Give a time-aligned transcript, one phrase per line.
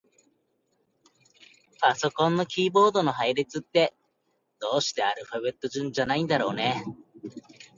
[1.79, 3.93] パソコンのキーボードの配列って、
[4.59, 6.83] どうしてアルファベット順じゃないんだろうね。